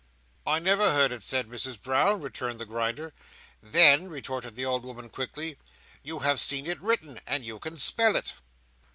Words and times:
"I 0.47 0.57
never 0.57 0.93
heard 0.93 1.11
it 1.11 1.21
said, 1.21 1.47
Misses 1.47 1.77
Brown," 1.77 2.21
returned 2.21 2.57
the 2.59 2.65
Grinder. 2.65 3.13
"Then," 3.61 4.07
retorted 4.09 4.55
the 4.55 4.65
old 4.65 4.83
woman 4.83 5.11
quickly, 5.11 5.59
"you 6.01 6.21
have 6.25 6.39
seen 6.39 6.65
it 6.65 6.81
written, 6.81 7.19
and 7.27 7.45
you 7.45 7.59
can 7.59 7.77
spell 7.77 8.15
it." 8.15 8.33